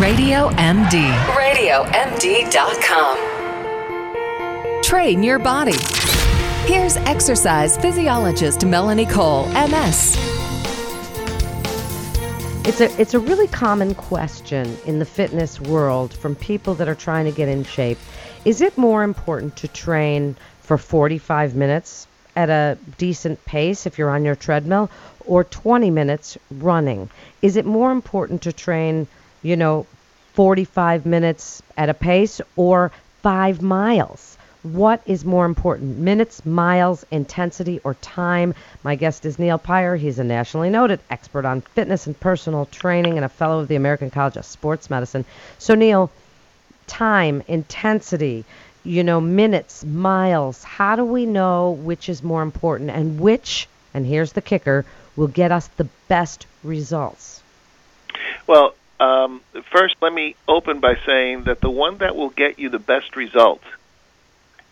Radio 0.00 0.50
MD. 0.50 1.08
RadioMD.com. 1.36 3.16
Train 4.82 5.22
your 5.22 5.38
body. 5.38 5.76
Here's 6.66 6.96
exercise 6.96 7.76
physiologist 7.76 8.64
Melanie 8.66 9.06
Cole, 9.06 9.46
MS. 9.50 10.16
It's 12.66 12.80
a 12.80 13.00
it's 13.00 13.14
a 13.14 13.20
really 13.20 13.46
common 13.46 13.94
question 13.94 14.76
in 14.84 14.98
the 14.98 15.04
fitness 15.04 15.60
world 15.60 16.12
from 16.12 16.34
people 16.34 16.74
that 16.74 16.88
are 16.88 16.96
trying 16.96 17.26
to 17.26 17.32
get 17.32 17.48
in 17.48 17.62
shape. 17.62 17.98
Is 18.44 18.60
it 18.60 18.76
more 18.76 19.04
important 19.04 19.54
to 19.58 19.68
train 19.68 20.34
for 20.62 20.76
45 20.76 21.54
minutes 21.54 22.08
at 22.34 22.50
a 22.50 22.76
decent 22.98 23.44
pace 23.44 23.86
if 23.86 23.96
you're 23.96 24.10
on 24.10 24.24
your 24.24 24.34
treadmill 24.34 24.90
or 25.24 25.44
20 25.44 25.90
minutes 25.90 26.36
running? 26.50 27.10
Is 27.42 27.54
it 27.56 27.64
more 27.64 27.92
important 27.92 28.42
to 28.42 28.52
train, 28.52 29.06
you 29.44 29.54
know, 29.54 29.86
45 30.32 31.06
minutes 31.06 31.62
at 31.76 31.88
a 31.88 31.94
pace 31.94 32.40
or 32.56 32.90
5 33.22 33.62
miles? 33.62 34.36
What 34.64 35.02
is 35.04 35.26
more 35.26 35.44
important, 35.44 35.98
minutes, 35.98 36.46
miles, 36.46 37.04
intensity, 37.10 37.80
or 37.84 37.92
time? 37.94 38.54
My 38.82 38.96
guest 38.96 39.26
is 39.26 39.38
Neal 39.38 39.58
Pire. 39.58 39.94
He's 39.94 40.18
a 40.18 40.24
nationally 40.24 40.70
noted 40.70 41.00
expert 41.10 41.44
on 41.44 41.60
fitness 41.60 42.06
and 42.06 42.18
personal 42.18 42.64
training 42.64 43.16
and 43.16 43.26
a 43.26 43.28
fellow 43.28 43.60
of 43.60 43.68
the 43.68 43.76
American 43.76 44.10
College 44.10 44.38
of 44.38 44.46
Sports 44.46 44.88
Medicine. 44.88 45.26
So, 45.58 45.74
Neal, 45.74 46.10
time, 46.86 47.42
intensity, 47.46 48.46
you 48.84 49.04
know, 49.04 49.20
minutes, 49.20 49.84
miles, 49.84 50.64
how 50.64 50.96
do 50.96 51.04
we 51.04 51.26
know 51.26 51.72
which 51.72 52.08
is 52.08 52.22
more 52.22 52.42
important 52.42 52.88
and 52.88 53.20
which, 53.20 53.68
and 53.92 54.06
here's 54.06 54.32
the 54.32 54.42
kicker, 54.42 54.86
will 55.14 55.28
get 55.28 55.52
us 55.52 55.66
the 55.76 55.88
best 56.08 56.46
results? 56.62 57.42
Well, 58.46 58.74
um, 59.04 59.42
first, 59.70 59.96
let 60.00 60.12
me 60.12 60.34
open 60.48 60.80
by 60.80 60.96
saying 61.04 61.44
that 61.44 61.60
the 61.60 61.70
one 61.70 61.98
that 61.98 62.16
will 62.16 62.30
get 62.30 62.58
you 62.58 62.70
the 62.70 62.78
best 62.78 63.16
results 63.16 63.64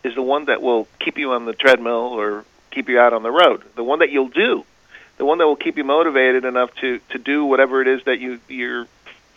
is 0.02 0.14
the 0.14 0.22
one 0.22 0.46
that 0.46 0.62
will 0.62 0.88
keep 0.98 1.18
you 1.18 1.32
on 1.32 1.44
the 1.44 1.52
treadmill 1.52 2.18
or 2.18 2.44
keep 2.70 2.88
you 2.88 2.98
out 2.98 3.12
on 3.12 3.22
the 3.22 3.30
road. 3.30 3.62
The 3.74 3.84
one 3.84 3.98
that 3.98 4.10
you'll 4.10 4.28
do, 4.28 4.64
the 5.18 5.26
one 5.26 5.38
that 5.38 5.46
will 5.46 5.56
keep 5.56 5.76
you 5.76 5.84
motivated 5.84 6.44
enough 6.44 6.74
to 6.76 7.00
to 7.10 7.18
do 7.18 7.44
whatever 7.44 7.82
it 7.82 7.88
is 7.88 8.04
that 8.04 8.20
you 8.20 8.40
you're 8.48 8.86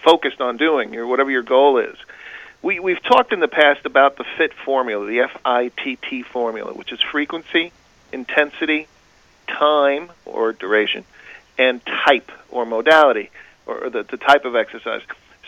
focused 0.03 0.39
on 0.39 0.58
doing 0.58 0.95
or 0.95 1.06
whatever 1.06 1.30
your 1.30 1.44
goal 1.44 1.78
is. 1.78 1.97
We 2.62 2.80
we've 2.80 3.03
talked 3.03 3.34
in 3.34 3.41
the 3.41 3.50
past 3.50 3.86
about 3.86 4.16
the 4.16 4.25
FIT 4.38 4.53
formula, 4.53 5.06
the 5.06 5.19
F 5.19 5.38
I 5.44 5.72
T 5.84 5.97
T 5.97 6.23
formula, 6.23 6.73
which 6.73 6.94
is 6.94 7.02
frequency, 7.02 7.73
intensity, 8.14 8.88
time 9.47 10.09
or 10.25 10.53
duration, 10.53 11.03
and 11.58 11.81
type 11.86 12.31
or 12.50 12.66
modality 12.66 13.30
or 13.66 13.89
the, 13.89 14.03
the 14.03 14.17
type 14.17 14.45
of 14.45 14.55
exercise. 14.55 15.02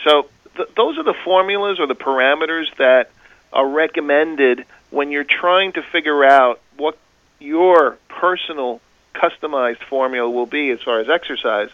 So 0.04 0.28
th- 0.56 0.70
those 0.76 0.98
are 0.98 1.04
the 1.04 1.16
formulas 1.24 1.80
or 1.80 1.88
the 1.88 1.96
parameters 1.96 2.74
that 2.78 3.12
are 3.54 3.68
recommended 3.68 4.66
when 4.90 5.12
you're 5.12 5.24
trying 5.24 5.74
to 5.74 5.82
figure 5.82 6.24
out 6.24 6.60
what 6.78 6.98
your 7.40 7.98
personal 8.08 8.82
customized 9.14 9.84
formula 9.84 10.30
will 10.30 10.46
be 10.46 10.70
as 10.70 10.82
far 10.82 11.00
as 11.00 11.10
exercise. 11.10 11.70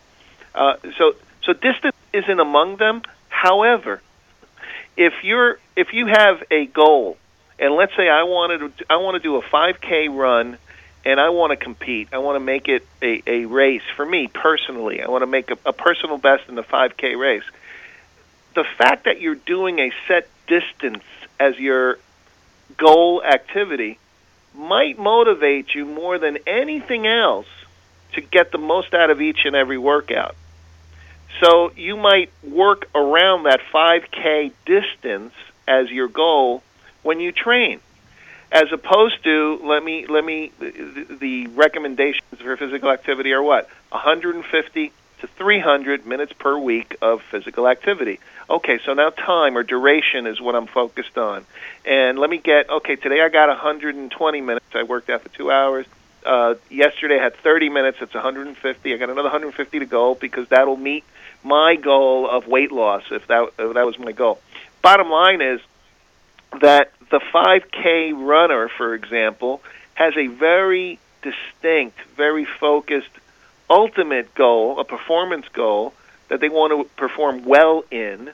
Uh, 0.55 0.75
so 0.97 1.15
so 1.43 1.53
distance 1.53 1.95
isn't 2.13 2.39
among 2.39 2.77
them. 2.77 3.01
However, 3.29 4.01
if 4.95 5.13
you're 5.23 5.59
if 5.75 5.93
you 5.93 6.07
have 6.07 6.43
a 6.51 6.65
goal, 6.65 7.17
and 7.59 7.73
let's 7.73 7.95
say 7.95 8.09
I 8.09 8.23
wanted 8.23 8.77
to, 8.77 8.85
I 8.89 8.97
want 8.97 9.15
to 9.15 9.19
do 9.19 9.35
a 9.37 9.41
5K 9.41 10.15
run, 10.15 10.57
and 11.05 11.19
I 11.19 11.29
want 11.29 11.51
to 11.51 11.57
compete. 11.57 12.09
I 12.13 12.19
want 12.19 12.35
to 12.35 12.39
make 12.39 12.67
it 12.67 12.85
a, 13.01 13.21
a 13.27 13.45
race 13.45 13.83
for 13.95 14.05
me 14.05 14.27
personally. 14.27 15.01
I 15.01 15.09
want 15.09 15.21
to 15.21 15.27
make 15.27 15.51
a, 15.51 15.57
a 15.65 15.73
personal 15.73 16.17
best 16.17 16.47
in 16.47 16.55
the 16.55 16.63
5K 16.63 17.17
race. 17.17 17.43
The 18.55 18.63
fact 18.77 19.05
that 19.05 19.19
you're 19.19 19.35
doing 19.35 19.79
a 19.79 19.91
set 20.07 20.27
distance 20.47 21.03
as 21.39 21.57
your 21.59 21.97
goal 22.77 23.23
activity 23.23 23.99
might 24.55 24.97
motivate 24.97 25.73
you 25.73 25.85
more 25.85 26.19
than 26.19 26.37
anything 26.45 27.07
else 27.07 27.47
to 28.13 28.21
get 28.21 28.51
the 28.51 28.57
most 28.57 28.93
out 28.93 29.09
of 29.09 29.21
each 29.21 29.45
and 29.45 29.55
every 29.55 29.77
workout. 29.77 30.35
So 31.41 31.71
you 31.75 31.97
might 31.97 32.29
work 32.43 32.87
around 32.93 33.43
that 33.43 33.59
5K 33.73 34.51
distance 34.65 35.33
as 35.67 35.89
your 35.89 36.07
goal 36.07 36.61
when 37.01 37.19
you 37.19 37.31
train. 37.31 37.79
As 38.53 38.71
opposed 38.71 39.23
to 39.23 39.59
let 39.63 39.83
me 39.83 40.05
let 40.05 40.23
me 40.23 40.51
the 40.59 41.47
recommendations 41.47 42.39
for 42.39 42.55
physical 42.55 42.91
activity 42.91 43.33
are 43.33 43.41
what 43.41 43.67
150 43.89 44.91
to 45.21 45.27
300 45.27 46.05
minutes 46.05 46.33
per 46.33 46.55
week 46.55 46.95
of 47.01 47.23
physical 47.23 47.67
activity. 47.67 48.19
Okay, 48.47 48.77
so 48.85 48.93
now 48.93 49.09
time 49.09 49.57
or 49.57 49.63
duration 49.63 50.27
is 50.27 50.39
what 50.39 50.53
I'm 50.53 50.67
focused 50.67 51.17
on. 51.17 51.45
And 51.83 52.19
let 52.19 52.29
me 52.29 52.37
get, 52.37 52.69
okay, 52.69 52.95
today 52.95 53.21
I 53.21 53.29
got 53.29 53.47
120 53.47 54.41
minutes. 54.41 54.65
I 54.75 54.83
worked 54.83 55.09
out 55.09 55.21
for 55.21 55.29
two 55.29 55.49
hours. 55.49 55.87
Uh, 56.23 56.53
yesterday 56.69 57.19
I 57.19 57.23
had 57.23 57.35
30 57.37 57.69
minutes. 57.69 57.97
It's 58.01 58.13
150. 58.13 58.93
I 58.93 58.97
got 58.97 59.09
another 59.09 59.23
150 59.23 59.79
to 59.79 59.85
go 59.85 60.13
because 60.13 60.47
that'll 60.49 60.77
meet 60.77 61.05
my 61.41 61.75
goal 61.75 62.29
of 62.29 62.45
weight 62.47 62.71
loss 62.71 63.03
if 63.09 63.25
that, 63.27 63.49
if 63.57 63.73
that 63.73 63.85
was 63.85 63.97
my 63.97 64.11
goal. 64.11 64.39
Bottom 64.83 65.09
line 65.09 65.41
is 65.41 65.59
that 66.61 66.91
the 67.09 67.19
5K 67.19 68.13
runner, 68.13 68.69
for 68.69 68.93
example, 68.93 69.61
has 69.93 70.15
a 70.17 70.27
very 70.27 70.99
distinct, 71.21 71.99
very 72.15 72.45
focused 72.45 73.09
ultimate 73.69 74.33
goal, 74.35 74.79
a 74.79 74.83
performance 74.83 75.47
goal 75.49 75.93
that 76.29 76.39
they 76.39 76.49
want 76.49 76.71
to 76.71 76.89
perform 76.95 77.43
well 77.45 77.83
in, 77.91 78.31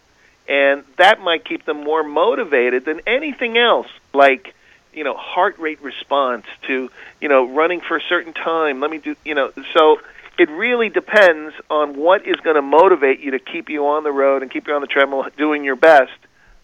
and 0.47 0.83
that 0.97 1.21
might 1.21 1.45
keep 1.45 1.65
them 1.65 1.83
more 1.83 2.03
motivated 2.03 2.85
than 2.85 3.01
anything 3.05 3.57
else, 3.57 3.87
like 4.13 4.53
you 4.93 5.03
know 5.03 5.15
heart 5.15 5.57
rate 5.59 5.81
response 5.81 6.45
to 6.67 6.89
you 7.21 7.29
know 7.29 7.47
running 7.47 7.81
for 7.81 7.97
a 7.97 8.01
certain 8.01 8.33
time. 8.33 8.79
Let 8.79 8.91
me 8.91 8.97
do 8.97 9.15
you 9.23 9.35
know 9.35 9.51
so. 9.73 10.01
It 10.37 10.49
really 10.49 10.87
depends 10.87 11.53
on 11.69 11.97
what 11.97 12.25
is 12.25 12.37
going 12.37 12.55
to 12.55 12.61
motivate 12.61 13.19
you 13.19 13.31
to 13.31 13.39
keep 13.39 13.67
you 13.67 13.87
on 13.87 14.05
the 14.05 14.11
road 14.11 14.41
and 14.41 14.49
keep 14.49 14.67
you 14.69 14.73
on 14.73 14.79
the 14.79 14.87
treadmill 14.87 15.27
doing 15.35 15.65
your 15.65 15.75
best 15.75 16.13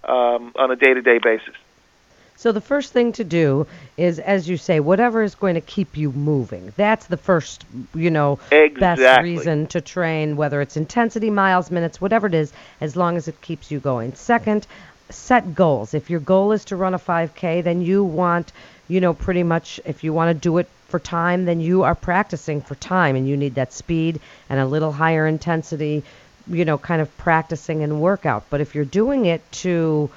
um, 0.05 0.53
on 0.55 0.71
a 0.71 0.75
day 0.75 0.93
to 0.93 1.01
day 1.01 1.19
basis. 1.19 1.55
So 2.37 2.51
the 2.51 2.61
first 2.61 2.91
thing 2.91 3.13
to 3.13 3.23
do 3.23 3.65
is, 3.95 4.19
as 4.19 4.47
you 4.49 4.57
say, 4.57 4.81
whatever 4.81 5.23
is 5.23 5.35
going 5.35 5.55
to 5.55 5.61
keep 5.61 5.95
you 5.95 6.11
moving. 6.11 6.73
That's 6.75 7.07
the 7.07 7.17
first, 7.17 7.63
you 7.93 8.09
know, 8.11 8.39
exactly. 8.51 9.05
best 9.05 9.23
reason 9.23 9.67
to 9.67 9.79
train, 9.79 10.35
whether 10.35 10.59
it's 10.59 10.75
intensity, 10.75 11.29
miles, 11.29 11.71
minutes, 11.71 12.01
whatever 12.01 12.27
it 12.27 12.33
is, 12.33 12.51
as 12.81 12.97
long 12.97 13.15
as 13.15 13.29
it 13.29 13.39
keeps 13.41 13.71
you 13.71 13.79
going. 13.79 14.13
Second, 14.15 14.67
set 15.09 15.55
goals. 15.55 15.93
If 15.93 16.09
your 16.09 16.19
goal 16.19 16.51
is 16.51 16.65
to 16.65 16.75
run 16.75 16.93
a 16.93 16.99
5K, 16.99 17.63
then 17.63 17.81
you 17.81 18.03
want, 18.03 18.51
you 18.89 18.99
know, 18.99 19.13
pretty 19.13 19.43
much, 19.43 19.79
if 19.85 20.03
you 20.03 20.11
want 20.11 20.35
to 20.35 20.39
do 20.39 20.57
it 20.57 20.67
for 20.87 20.99
time, 20.99 21.45
then 21.45 21.61
you 21.61 21.83
are 21.83 21.95
practicing 21.95 22.61
for 22.61 22.75
time 22.75 23.15
and 23.15 23.27
you 23.27 23.37
need 23.37 23.55
that 23.55 23.71
speed 23.71 24.19
and 24.49 24.59
a 24.59 24.65
little 24.65 24.91
higher 24.91 25.25
intensity, 25.25 26.03
you 26.47 26.65
know, 26.65 26.77
kind 26.77 27.01
of 27.01 27.15
practicing 27.17 27.83
and 27.83 28.01
workout. 28.01 28.45
But 28.49 28.61
if 28.61 28.75
you're 28.75 28.85
doing 28.85 29.25
it 29.25 29.41
to, 29.63 30.09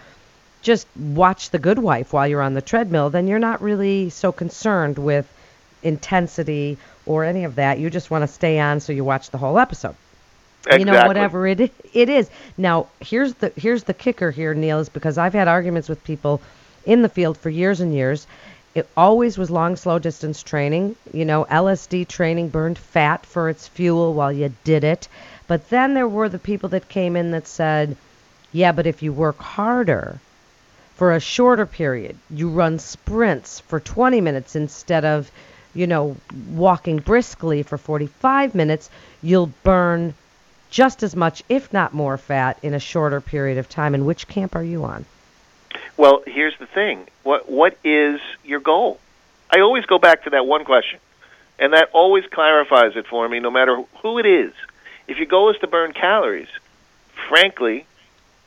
just 0.62 0.87
watch 0.97 1.50
The 1.50 1.59
Good 1.59 1.78
Wife 1.78 2.12
while 2.12 2.27
you're 2.27 2.43
on 2.43 2.55
the 2.55 2.62
treadmill, 2.62 3.11
then 3.11 3.28
you're 3.28 3.39
not 3.39 3.62
really 3.62 4.11
so 4.11 4.33
concerned 4.33 4.99
with 4.99 5.27
intensity 5.83 6.78
or 7.06 7.25
any 7.25 7.44
of 7.44 7.56
that. 7.56 7.78
You 7.78 7.91
just 7.91 8.11
want 8.11 8.22
to 8.22 8.28
stay 8.28 8.59
on 8.59 8.81
so 8.81 8.93
you 8.93 9.05
watch 9.05 9.31
the 9.31 9.39
whole 9.39 9.59
episode. 9.59 9.94
Exactly. 10.66 10.81
You 10.81 10.84
know, 10.87 11.06
whatever 11.06 11.47
it 11.47 11.61
it 11.94 12.09
is. 12.09 12.28
Now, 12.56 12.89
here's 13.00 13.34
the 13.34 13.53
here's 13.56 13.84
the 13.84 13.95
kicker 13.95 14.31
here, 14.31 14.55
Neal, 14.55 14.81
is 14.81 14.89
because 14.89 15.16
I've 15.16 15.33
had 15.33 15.49
arguments 15.49 15.89
with 15.89 16.03
people 16.05 16.43
in 16.84 17.03
the 17.03 17.09
field 17.09 17.39
for 17.39 17.49
years 17.49 17.81
and 17.81 17.95
years. 17.95 18.27
It 18.75 18.89
always 18.97 19.39
was 19.39 19.50
long, 19.50 19.77
slow 19.77 19.99
distance 19.99 20.43
training. 20.43 20.97
You 21.12 21.25
know, 21.25 21.47
LSD 21.50 22.06
training 22.09 22.49
burned 22.49 22.78
fat 22.78 23.25
for 23.25 23.49
its 23.49 23.66
fuel 23.66 24.12
while 24.15 24.33
you 24.33 24.53
did 24.65 24.84
it. 24.84 25.09
But 25.48 25.69
then 25.70 25.94
there 25.94 26.06
were 26.06 26.28
the 26.28 26.38
people 26.38 26.69
that 26.69 26.88
came 26.88 27.16
in 27.16 27.32
that 27.32 27.48
said, 27.48 27.97
yeah, 28.53 28.70
but 28.70 28.86
if 28.86 29.03
you 29.03 29.12
work 29.12 29.39
harder, 29.39 30.21
for 30.98 31.15
a 31.15 31.21
shorter 31.21 31.65
period. 31.65 32.18
You 32.28 32.50
run 32.50 32.80
sprints 32.80 33.60
for 33.60 33.78
20 33.78 34.21
minutes 34.21 34.56
instead 34.56 35.04
of, 35.04 35.30
you 35.72 35.86
know, 35.86 36.16
walking 36.50 36.97
briskly 36.97 37.62
for 37.62 37.78
45 37.78 38.53
minutes. 38.56 38.91
You'll 39.22 39.53
burn 39.62 40.15
just 40.71 41.04
as 41.04 41.15
much, 41.15 41.45
if 41.48 41.72
not 41.72 41.95
more, 41.95 42.18
fat 42.18 42.59
in 42.62 42.74
a 42.74 42.80
shorter 42.80 43.21
period 43.21 43.59
of 43.59 43.68
time. 43.68 43.95
And 43.95 44.06
which 44.06 44.27
camp 44.27 44.56
are 44.56 44.62
you 44.62 44.83
on? 44.83 45.04
Well, 45.97 46.24
here's 46.27 46.59
the 46.59 46.66
thing. 46.66 47.06
What 47.22 47.48
what 47.48 47.78
is 47.84 48.21
your 48.45 48.60
goal? 48.60 48.98
I 49.50 49.60
always 49.60 49.86
go 49.86 50.00
back 50.00 50.24
to 50.24 50.30
that 50.30 50.47
one 50.47 50.65
question. 50.65 50.98
And 51.60 51.74
that 51.74 51.91
always 51.92 52.24
clarifies 52.27 52.97
it 52.97 53.06
for 53.06 53.28
me 53.28 53.39
no 53.39 53.53
matter 53.53 53.84
who 54.03 54.18
it 54.18 54.27
is. 54.27 54.53
If 55.09 55.19
your 55.19 55.27
goal 55.27 55.51
is 55.51 55.57
to 55.59 55.66
burn 55.66 55.93
calories, 55.93 56.49
frankly, 57.28 57.87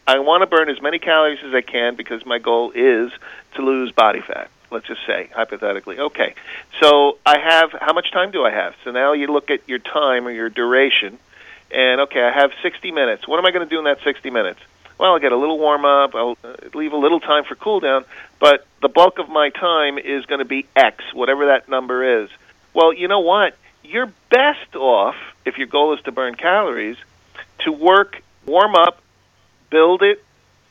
I 0.08 0.20
want 0.20 0.42
to 0.42 0.48
burn 0.48 0.70
as 0.70 0.82
many 0.82 1.00
calories 1.00 1.40
as 1.44 1.54
I 1.54 1.62
can 1.62 1.96
because 1.96 2.26
my 2.26 2.40
goal 2.40 2.72
is 2.72 3.12
to 3.56 3.62
lose 3.62 3.92
body 3.92 4.22
fat. 4.22 4.50
Let's 4.70 4.88
just 4.88 5.06
say 5.06 5.30
hypothetically. 5.36 6.00
Okay, 6.00 6.34
so 6.80 7.18
I 7.26 7.40
have 7.40 7.72
how 7.74 7.92
much 7.94 8.12
time 8.12 8.32
do 8.32 8.46
I 8.46 8.52
have? 8.52 8.74
So 8.86 8.92
now 8.92 9.12
you 9.12 9.28
look 9.28 9.50
at 9.50 9.68
your 9.68 9.80
time 9.80 10.26
or 10.26 10.32
your 10.32 10.50
duration, 10.50 11.20
and 11.72 12.02
okay, 12.02 12.22
I 12.22 12.32
have 12.32 12.52
60 12.62 12.92
minutes. 12.92 13.28
What 13.28 13.38
am 13.38 13.46
I 13.46 13.52
going 13.52 13.68
to 13.68 13.70
do 13.70 13.80
in 13.80 13.86
that 13.86 14.00
60 14.04 14.30
minutes? 14.30 14.62
well, 15.02 15.14
I'll 15.14 15.20
get 15.20 15.32
a 15.32 15.36
little 15.36 15.58
warm 15.58 15.84
up, 15.84 16.14
I'll 16.14 16.38
uh, 16.44 16.54
leave 16.76 16.94
a 16.94 16.98
little 16.98 17.20
time 17.20 17.44
for 17.44 17.56
cool 17.56 17.80
down, 17.80 18.06
but 18.40 18.68
the 18.84 18.88
bulk 18.88 19.18
of 19.18 19.30
my 19.30 19.50
time 19.50 19.98
is 19.98 20.28
going 20.28 20.40
to 20.40 20.46
be 20.46 20.68
X, 20.76 21.04
whatever 21.12 21.48
that 21.48 21.68
number 21.68 22.22
is. 22.22 22.30
Well, 22.76 22.94
you 22.94 23.08
know 23.08 23.22
what? 23.22 23.58
You're 23.84 24.14
best 24.30 24.76
off, 24.76 25.16
if 25.46 25.58
your 25.58 25.68
goal 25.68 25.94
is 25.94 26.02
to 26.04 26.12
burn 26.12 26.36
calories, 26.36 26.98
to 27.60 27.72
work, 27.72 28.22
warm 28.46 28.76
up, 28.76 29.02
build 29.70 30.02
it, 30.02 30.24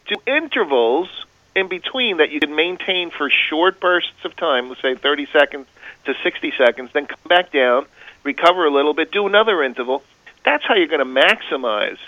do 0.07 0.17
intervals 0.27 1.09
in 1.55 1.69
between 1.69 2.19
that 2.19 2.31
you 2.31 2.41
can 2.41 2.55
maintain 2.55 3.11
for 3.11 3.31
short 3.31 3.81
bursts 3.81 4.25
of 4.25 4.37
time, 4.37 4.69
let's 4.69 4.81
say 4.81 4.95
30 4.95 5.27
seconds 5.27 5.67
to 6.05 6.15
60 6.23 6.53
seconds, 6.57 6.91
then 6.93 7.07
come 7.07 7.19
back 7.29 7.53
down, 7.53 7.87
recover 8.23 8.67
a 8.67 8.71
little 8.71 8.95
bit, 8.95 9.11
do 9.11 9.27
another 9.27 9.63
interval. 9.63 10.03
That's 10.45 10.65
how 10.65 10.75
you're 10.75 10.87
going 10.87 11.01
to 11.01 11.21
maximize 11.21 11.99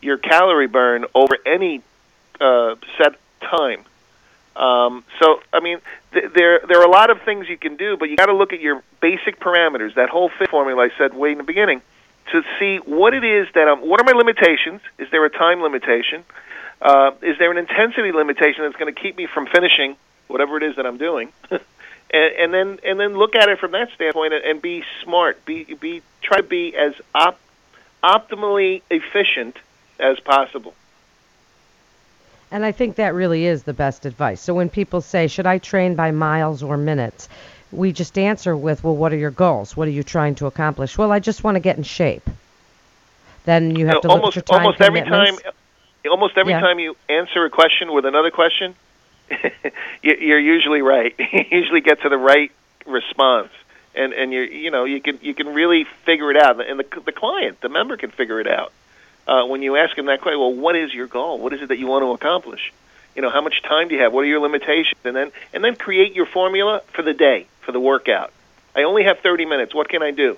your 0.00 0.16
calorie 0.16 0.66
burn 0.66 1.04
over 1.14 1.36
any 1.46 1.82
uh, 2.40 2.76
set 2.96 3.14
time. 3.40 3.84
Um, 4.56 5.04
so, 5.20 5.40
I 5.52 5.60
mean, 5.60 5.78
th- 6.12 6.32
there 6.34 6.60
there 6.66 6.80
are 6.80 6.84
a 6.84 6.90
lot 6.90 7.10
of 7.10 7.22
things 7.22 7.48
you 7.48 7.56
can 7.56 7.76
do, 7.76 7.96
but 7.96 8.10
you 8.10 8.16
got 8.16 8.26
to 8.26 8.34
look 8.34 8.52
at 8.52 8.60
your 8.60 8.82
basic 9.00 9.38
parameters. 9.38 9.94
That 9.94 10.08
whole 10.08 10.30
fit 10.36 10.50
formula 10.50 10.82
I 10.82 10.98
said 10.98 11.14
way 11.14 11.30
in 11.30 11.38
the 11.38 11.44
beginning, 11.44 11.80
to 12.32 12.42
see 12.58 12.76
what 12.78 13.14
it 13.14 13.24
is 13.24 13.48
that 13.54 13.68
I'm. 13.68 13.80
What 13.80 14.00
are 14.00 14.04
my 14.04 14.12
limitations? 14.12 14.80
Is 14.98 15.10
there 15.10 15.24
a 15.24 15.30
time 15.30 15.62
limitation? 15.62 16.24
Uh, 16.80 17.12
is 17.22 17.38
there 17.38 17.50
an 17.50 17.58
intensity 17.58 18.12
limitation 18.12 18.62
that's 18.62 18.76
going 18.76 18.92
to 18.92 19.00
keep 19.00 19.16
me 19.16 19.26
from 19.26 19.46
finishing 19.46 19.96
whatever 20.28 20.56
it 20.56 20.62
is 20.62 20.76
that 20.76 20.86
I'm 20.86 20.98
doing? 20.98 21.32
and, 21.50 21.62
and 22.12 22.54
then 22.54 22.78
and 22.84 23.00
then 23.00 23.16
look 23.16 23.34
at 23.34 23.48
it 23.48 23.58
from 23.58 23.72
that 23.72 23.90
standpoint 23.94 24.34
and, 24.34 24.44
and 24.44 24.62
be 24.62 24.84
smart. 25.02 25.44
Be 25.44 25.64
be 25.64 26.02
try 26.22 26.38
to 26.38 26.42
be 26.42 26.76
as 26.76 26.94
op- 27.14 27.40
optimally 28.02 28.82
efficient 28.90 29.56
as 29.98 30.20
possible. 30.20 30.74
And 32.50 32.64
I 32.64 32.72
think 32.72 32.96
that 32.96 33.14
really 33.14 33.44
is 33.44 33.64
the 33.64 33.74
best 33.74 34.06
advice. 34.06 34.40
So 34.40 34.54
when 34.54 34.70
people 34.70 35.02
say, 35.02 35.26
should 35.26 35.46
I 35.46 35.58
train 35.58 35.94
by 35.94 36.12
miles 36.12 36.62
or 36.62 36.78
minutes? 36.78 37.28
We 37.70 37.92
just 37.92 38.16
answer 38.18 38.56
with, 38.56 38.82
well, 38.82 38.96
what 38.96 39.12
are 39.12 39.16
your 39.16 39.30
goals? 39.30 39.76
What 39.76 39.88
are 39.88 39.92
you 39.92 40.02
trying 40.02 40.36
to 40.36 40.46
accomplish? 40.46 40.96
Well, 40.96 41.12
I 41.12 41.18
just 41.18 41.44
want 41.44 41.56
to 41.56 41.60
get 41.60 41.76
in 41.76 41.82
shape. 41.82 42.28
Then 43.44 43.76
you 43.76 43.86
have 43.86 44.02
to 44.02 44.08
almost, 44.08 44.36
look 44.36 44.44
at 44.44 44.48
your 44.50 44.58
time 44.58 44.66
almost 44.66 44.80
every 44.80 45.02
time, 45.02 45.36
almost 46.10 46.36
every 46.38 46.52
Yeah. 46.54 46.60
time 46.60 46.78
you 46.78 46.96
answer 47.08 47.44
a 47.44 47.50
question 47.50 47.92
with 47.92 48.04
another 48.06 48.30
question, 48.30 48.74
you- 50.02 50.16
you're 50.20 50.38
usually 50.38 50.82
right. 50.82 51.14
you 51.18 51.44
usually 51.50 51.80
get 51.80 52.02
to 52.02 52.08
the 52.08 52.16
right 52.18 52.50
response, 52.86 53.50
and 53.94 54.12
and 54.14 54.32
you 54.32 54.40
you 54.42 54.70
know 54.70 54.84
you 54.84 55.00
can 55.00 55.18
you 55.22 55.34
can 55.34 55.52
really 55.52 55.84
figure 56.04 56.30
it 56.30 56.36
out, 56.36 56.60
and 56.66 56.80
the 56.80 56.86
the 57.04 57.12
client, 57.12 57.60
the 57.60 57.68
member, 57.68 57.96
can 57.96 58.10
figure 58.10 58.40
it 58.40 58.46
out. 58.46 58.72
Uh, 59.26 59.44
when 59.44 59.60
you 59.62 59.76
ask 59.76 59.94
them 59.94 60.06
that 60.06 60.22
question, 60.22 60.40
well, 60.40 60.54
what 60.54 60.74
is 60.74 60.92
your 60.94 61.06
goal? 61.06 61.38
What 61.38 61.52
is 61.52 61.60
it 61.60 61.68
that 61.68 61.78
you 61.78 61.86
want 61.86 62.02
to 62.02 62.12
accomplish? 62.12 62.72
You 63.18 63.22
know, 63.22 63.30
how 63.30 63.40
much 63.40 63.62
time 63.62 63.88
do 63.88 63.96
you 63.96 64.02
have? 64.02 64.12
What 64.12 64.20
are 64.20 64.28
your 64.28 64.38
limitations? 64.38 65.00
And 65.02 65.16
then 65.16 65.32
and 65.52 65.64
then 65.64 65.74
create 65.74 66.14
your 66.14 66.24
formula 66.24 66.82
for 66.92 67.02
the 67.02 67.12
day 67.12 67.48
for 67.62 67.72
the 67.72 67.80
workout. 67.80 68.32
I 68.76 68.84
only 68.84 69.02
have 69.02 69.18
30 69.18 69.44
minutes. 69.44 69.74
What 69.74 69.88
can 69.88 70.04
I 70.04 70.12
do? 70.12 70.36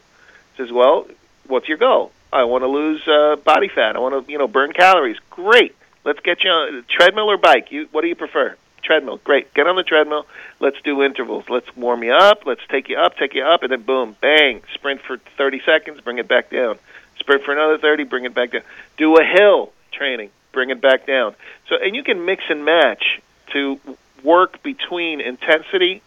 Says, 0.57 0.73
well, 0.73 1.07
what's 1.47 1.69
your 1.69 1.77
goal? 1.77 2.11
I 2.33 2.45
want 2.45 2.65
to 2.65 2.69
lose 2.69 3.07
uh, 3.07 3.37
body 3.37 3.69
fat. 3.69 3.97
I 3.97 3.99
want 3.99 4.27
to, 4.27 4.33
you 4.33 4.39
know, 4.39 4.49
burn 4.49 4.73
calories. 4.73 5.19
Great. 5.29 5.77
Let's 6.07 6.21
get 6.21 6.43
you 6.43 6.49
on 6.49 6.87
treadmill 6.89 7.31
or 7.31 7.37
bike. 7.37 7.71
You, 7.71 7.87
what 7.93 8.01
do 8.01 8.09
you 8.09 8.15
prefer? 8.15 8.57
Treadmill. 8.83 9.19
Great. 9.25 9.53
Get 9.53 9.67
on 9.67 9.77
the 9.77 9.83
treadmill. 9.83 10.27
Let's 10.59 10.81
do 10.81 11.03
intervals. 11.03 11.51
Let's 11.51 11.77
warm 11.77 12.03
you 12.03 12.15
up. 12.15 12.47
Let's 12.47 12.63
take 12.71 12.89
you 12.89 12.97
up, 12.97 13.15
take 13.19 13.35
you 13.35 13.45
up, 13.45 13.63
and 13.63 13.71
then 13.71 13.83
boom, 13.83 14.17
bang, 14.23 14.63
sprint 14.73 15.03
for 15.03 15.19
30 15.37 15.61
seconds, 15.67 16.01
bring 16.01 16.17
it 16.17 16.29
back 16.29 16.49
down. 16.49 16.79
Sprint 17.19 17.43
for 17.43 17.53
another 17.53 17.77
30, 17.77 18.05
bring 18.05 18.25
it 18.25 18.33
back 18.33 18.53
down. 18.53 18.63
Do 18.97 19.19
a 19.19 19.23
hill 19.23 19.71
training, 19.93 20.31
bring 20.53 20.71
it 20.71 20.81
back 20.81 21.07
down. 21.07 21.35
So, 21.69 21.77
and 21.77 21.95
you 21.95 22.03
can 22.03 22.25
mix 22.25 22.45
and 22.49 22.65
match 22.65 23.21
to 23.53 23.81
work 24.23 24.63
between 24.63 25.21
intensity 25.21 26.03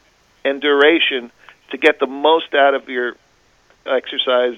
and 0.46 0.62
duration 0.62 1.32
to 1.72 1.78
get 1.78 2.00
the 2.00 2.08
most 2.08 2.54
out 2.54 2.74
of 2.74 2.90
your 2.90 3.16
exercise 3.86 4.58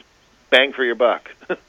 bang 0.49 0.73
for 0.73 0.83
your 0.83 0.95
buck. 0.95 1.31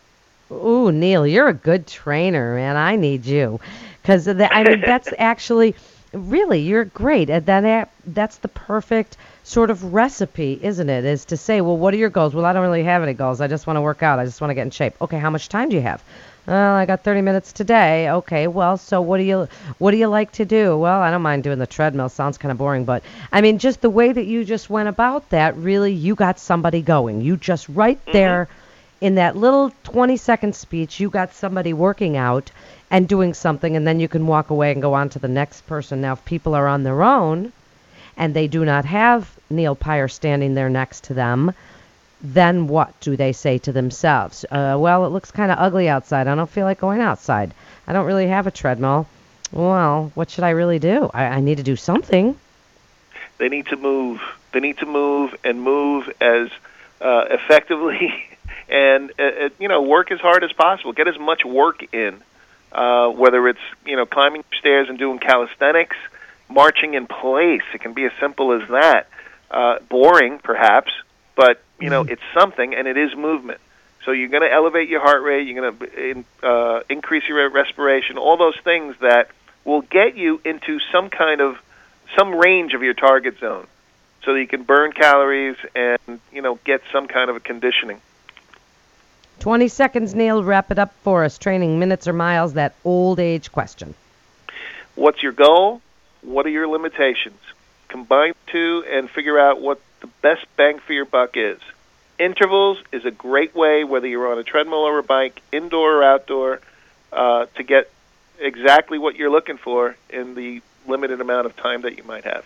Ooh, 0.51 0.93
Neal, 0.93 1.27
you're 1.27 1.49
a 1.49 1.55
good 1.55 1.87
trainer, 1.87 2.55
man. 2.55 2.77
I 2.77 2.97
need 2.97 3.27
you, 3.27 3.61
because 4.03 4.29
I 4.29 4.63
mean 4.63 4.81
that's 4.87 5.13
actually 5.19 5.75
really 6.13 6.61
you're 6.61 6.85
great. 6.85 7.31
And 7.31 7.45
that 7.47 7.91
that's 8.07 8.39
the 8.39 8.49
perfect 8.49 9.17
sort 9.43 9.71
of 9.71 9.93
recipe, 9.93 10.59
isn't 10.63 10.89
it? 10.89 11.05
Is 11.05 11.25
to 11.27 11.37
say, 11.37 11.61
well, 11.61 11.77
what 11.77 11.95
are 11.95 11.97
your 11.97 12.11
goals? 12.11 12.35
Well, 12.35 12.45
I 12.45 12.53
don't 12.53 12.63
really 12.63 12.85
have 12.85 13.03
any 13.03 13.15
goals. 13.15 13.41
I 13.41 13.49
just 13.49 13.67
want 13.67 13.77
to 13.77 13.81
work 13.81 14.03
out. 14.03 14.19
I 14.19 14.25
just 14.25 14.41
want 14.41 14.51
to 14.51 14.55
get 14.55 14.63
in 14.63 14.71
shape. 14.71 14.95
Okay, 15.01 15.19
how 15.19 15.31
much 15.31 15.49
time 15.49 15.69
do 15.69 15.77
you 15.77 15.83
have? 15.83 16.03
Well, 16.47 16.75
I 16.77 16.87
got 16.87 17.03
30 17.03 17.23
minutes 17.23 17.53
today. 17.53 18.09
Okay, 18.09 18.47
well, 18.47 18.77
so 18.77 19.01
what 19.01 19.19
do 19.19 19.25
you 19.25 19.49
what 19.79 19.91
do 19.91 19.97
you 19.97 20.07
like 20.07 20.31
to 20.33 20.45
do? 20.45 20.79
Well, 20.79 21.01
I 21.01 21.11
don't 21.11 21.23
mind 21.23 21.43
doing 21.43 21.59
the 21.59 21.67
treadmill. 21.67 22.09
Sounds 22.09 22.39
kind 22.39 22.53
of 22.53 22.59
boring, 22.59 22.85
but 22.85 23.03
I 23.33 23.41
mean, 23.41 23.59
just 23.59 23.81
the 23.81 23.91
way 23.91 24.13
that 24.13 24.27
you 24.27 24.45
just 24.45 24.71
went 24.71 24.89
about 24.89 25.29
that, 25.31 25.57
really, 25.57 25.93
you 25.93 26.15
got 26.15 26.39
somebody 26.39 26.83
going. 26.83 27.21
You 27.21 27.37
just 27.37 27.69
right 27.69 28.01
mm-hmm. 28.01 28.13
there 28.13 28.49
in 29.01 29.17
that 29.17 29.37
little 29.37 29.73
20 29.85 30.17
second 30.17 30.55
speech, 30.55 31.01
you 31.01 31.11
got 31.11 31.35
somebody 31.35 31.73
working 31.73 32.17
out 32.17 32.51
and 32.91 33.09
doing 33.09 33.35
something, 33.35 33.77
and 33.77 33.87
then 33.87 34.01
you 34.01 34.09
can 34.09 34.27
walk 34.27 34.51
away 34.51 34.73
and 34.73 34.81
go 34.81 34.95
on 34.95 35.09
to 35.11 35.19
the 35.19 35.29
next 35.29 35.67
person. 35.67 36.01
Now, 36.01 36.13
if 36.13 36.25
people 36.25 36.55
are 36.55 36.69
on 36.69 36.85
their 36.85 37.03
own 37.03 37.53
and 38.17 38.33
they 38.33 38.47
do 38.47 38.65
not 38.65 38.85
have 38.85 39.31
Neal 39.51 39.75
Pire 39.75 40.09
standing 40.09 40.55
there 40.55 40.71
next 40.71 41.05
to 41.05 41.15
them, 41.15 41.53
then 42.21 42.67
what 42.67 42.99
do 43.01 43.17
they 43.17 43.33
say 43.33 43.59
to 43.59 43.73
themselves? 43.73 44.45
Uh, 44.51 44.77
well, 44.79 45.05
it 45.07 45.11
looks 45.11 45.31
kind 45.31 45.53
of 45.53 45.59
ugly 45.59 45.89
outside. 45.89 46.27
I 46.29 46.35
don't 46.35 46.51
feel 46.51 46.65
like 46.65 46.81
going 46.81 47.01
outside. 47.01 47.53
I 47.87 47.93
don't 47.93 48.07
really 48.07 48.29
have 48.29 48.47
a 48.47 48.51
treadmill. 48.51 49.07
Well, 49.53 50.11
what 50.15 50.31
should 50.31 50.45
I 50.45 50.51
really 50.51 50.79
do? 50.79 51.11
I, 51.13 51.25
I 51.25 51.41
need 51.41 51.59
to 51.59 51.63
do 51.63 51.77
something. 51.77 52.37
they 53.39 53.49
need 53.49 53.67
to 53.67 53.77
move. 53.77 54.21
They 54.53 54.61
need 54.61 54.79
to 54.79 54.87
move 54.87 55.35
and 55.45 55.61
move 55.63 56.11
as 56.21 56.49
uh, 57.01 57.27
effectively 57.31 58.13
and 58.69 59.13
uh, 59.19 59.23
uh, 59.23 59.49
you 59.59 59.69
know 59.69 59.83
work 59.83 60.11
as 60.11 60.21
hard 60.21 60.43
as 60.43 60.53
possible. 60.53 60.93
Get 60.93 61.09
as 61.09 61.19
much 61.19 61.45
work 61.45 61.83
in, 61.95 62.23
uh, 62.73 63.09
whether 63.11 63.47
it's 63.49 63.61
you 63.85 63.97
know 63.97 64.07
climbing 64.07 64.45
stairs 64.59 64.89
and 64.89 64.99
doing 64.99 65.19
calisthenics, 65.19 65.97
marching 66.49 66.95
in 66.95 67.07
place. 67.07 67.63
It 67.75 67.81
can 67.81 67.93
be 67.93 68.05
as 68.05 68.13
simple 68.21 68.53
as 68.53 68.69
that. 68.71 69.09
Uh, 69.51 69.79
boring, 69.89 70.41
perhaps, 70.43 70.91
but 71.37 71.63
you 71.81 71.91
know 71.91 72.03
it's 72.03 72.23
something, 72.35 72.75
and 72.75 72.87
it 72.87 72.97
is 72.97 73.15
movement. 73.17 73.61
So 74.05 74.13
you're 74.13 74.29
going 74.29 74.43
to 74.43 74.53
elevate 74.53 74.89
your 74.89 75.01
heart 75.01 75.23
rate. 75.23 75.49
You're 75.49 75.61
going 75.61 75.79
to 75.79 76.11
in, 76.11 76.25
uh, 76.43 76.81
increase 76.89 77.25
your 77.29 77.51
respiration. 77.51 78.19
All 78.19 78.37
those 78.37 78.57
things 78.63 78.95
that 79.01 79.31
will 79.65 79.83
get 79.83 80.17
you 80.17 80.41
into 80.45 80.79
some 80.93 81.11
kind 81.11 81.41
of 81.41 81.59
some 82.17 82.35
range 82.37 82.73
of 82.73 82.83
your 82.83 82.95
target 82.95 83.39
zone, 83.41 83.67
so 84.25 84.33
that 84.33 84.41
you 84.41 84.47
can 84.47 84.63
burn 84.63 84.93
calories 84.93 85.57
and 85.75 86.21
you 86.33 86.43
know 86.43 86.59
get 86.65 86.83
some 86.93 87.09
kind 87.09 87.31
of 87.31 87.37
a 87.37 87.41
conditioning. 87.41 88.01
20 89.41 89.69
seconds, 89.69 90.15
Neal. 90.15 90.43
Wrap 90.43 90.71
it 90.71 90.79
up 90.79 90.95
for 91.03 91.25
us. 91.25 91.37
Training 91.37 91.79
minutes 91.79 92.09
or 92.09 92.13
miles, 92.13 92.55
that 92.55 92.75
old 92.85 93.21
age 93.21 93.53
question. 93.53 93.95
What's 94.95 95.23
your 95.23 95.33
goal? 95.33 95.83
What 96.23 96.47
are 96.47 96.51
your 96.51 96.67
limitations? 96.69 97.41
Combine 97.89 98.35
two 98.47 98.85
and 98.91 99.11
figure 99.11 99.39
out 99.39 99.61
what 99.61 99.81
the 100.01 100.09
best 100.23 100.47
bang 100.57 100.79
for 100.79 100.93
your 100.93 101.05
buck 101.05 101.37
is. 101.37 101.61
Intervals 102.19 102.79
is 102.93 103.05
a 103.05 103.11
great 103.11 103.55
way, 103.55 103.85
whether 103.85 104.07
you're 104.07 104.31
on 104.31 104.39
a 104.39 104.43
treadmill 104.43 104.81
or 104.81 104.99
a 104.99 105.03
bike, 105.03 105.43
indoor 105.53 105.99
or 105.99 106.03
outdoor, 106.03 106.61
uh, 107.13 107.47
to 107.57 107.63
get 107.63 107.91
exactly 108.39 108.99
what 108.99 109.17
you're 109.17 109.31
looking 109.31 109.59
for 109.59 109.97
in 110.09 110.35
the 110.35 110.63
limited 110.87 111.21
amount 111.21 111.47
of 111.47 111.57
time 111.57 111.83
that 111.83 111.97
you 111.97 112.05
might 112.05 112.25
have. 112.25 112.45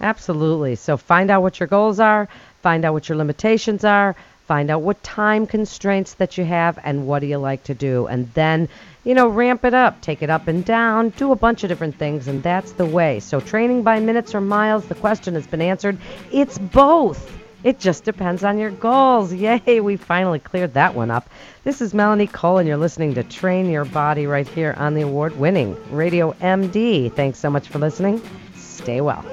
Absolutely. 0.00 0.74
So 0.74 0.96
find 0.96 1.30
out 1.30 1.42
what 1.42 1.60
your 1.60 1.68
goals 1.68 2.00
are, 2.00 2.28
find 2.60 2.84
out 2.84 2.92
what 2.92 3.08
your 3.08 3.16
limitations 3.16 3.84
are, 3.84 4.16
find 4.46 4.70
out 4.70 4.82
what 4.82 5.02
time 5.02 5.46
constraints 5.46 6.14
that 6.14 6.36
you 6.36 6.44
have, 6.44 6.78
and 6.82 7.06
what 7.06 7.20
do 7.20 7.26
you 7.26 7.38
like 7.38 7.64
to 7.64 7.74
do. 7.74 8.06
And 8.08 8.32
then, 8.34 8.68
you 9.04 9.14
know, 9.14 9.28
ramp 9.28 9.64
it 9.64 9.74
up, 9.74 10.00
take 10.00 10.22
it 10.22 10.28
up 10.28 10.48
and 10.48 10.64
down, 10.64 11.10
do 11.10 11.32
a 11.32 11.36
bunch 11.36 11.62
of 11.62 11.68
different 11.68 11.96
things, 11.96 12.26
and 12.26 12.42
that's 12.42 12.72
the 12.72 12.84
way. 12.84 13.20
So 13.20 13.40
training 13.40 13.84
by 13.84 14.00
minutes 14.00 14.34
or 14.34 14.40
miles, 14.40 14.86
the 14.86 14.96
question 14.96 15.34
has 15.34 15.46
been 15.46 15.62
answered. 15.62 15.96
It's 16.32 16.58
both. 16.58 17.41
It 17.64 17.78
just 17.78 18.04
depends 18.04 18.42
on 18.42 18.58
your 18.58 18.70
goals. 18.70 19.32
Yay, 19.32 19.80
we 19.80 19.96
finally 19.96 20.38
cleared 20.40 20.74
that 20.74 20.94
one 20.94 21.10
up. 21.10 21.28
This 21.64 21.80
is 21.80 21.94
Melanie 21.94 22.26
Cole, 22.26 22.58
and 22.58 22.66
you're 22.66 22.76
listening 22.76 23.14
to 23.14 23.22
Train 23.22 23.70
Your 23.70 23.84
Body 23.84 24.26
right 24.26 24.48
here 24.48 24.74
on 24.78 24.94
the 24.94 25.02
award 25.02 25.38
winning 25.38 25.76
Radio 25.94 26.32
MD. 26.40 27.12
Thanks 27.12 27.38
so 27.38 27.50
much 27.50 27.68
for 27.68 27.78
listening. 27.78 28.20
Stay 28.56 29.00
well. 29.00 29.24